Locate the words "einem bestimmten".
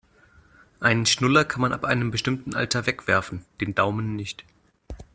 1.85-2.55